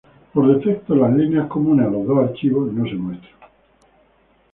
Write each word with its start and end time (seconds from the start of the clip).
Por 0.33 0.47
defecto, 0.57 0.95
las 0.95 1.13
líneas 1.15 1.45
comunes 1.45 1.85
a 1.85 1.91
los 1.91 2.07
dos 2.07 2.17
archivos 2.27 2.73
no 2.73 2.85
se 2.85 2.95
muestran. 2.95 3.35